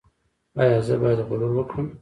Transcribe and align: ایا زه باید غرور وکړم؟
ایا 0.61 0.77
زه 0.87 0.95
باید 1.01 1.19
غرور 1.29 1.51
وکړم؟ 1.55 1.87